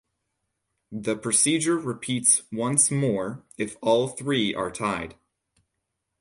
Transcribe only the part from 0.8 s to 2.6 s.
The procedure repeats